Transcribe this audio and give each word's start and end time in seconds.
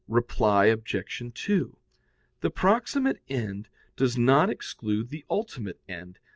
Reply 0.07 0.65
Obj. 0.65 1.31
2: 1.35 1.77
The 2.39 2.49
proximate 2.49 3.19
end 3.29 3.69
does 3.95 4.17
not 4.17 4.49
exclude 4.49 5.09
the 5.09 5.23
ultimate 5.29 5.79
end. 5.87 6.17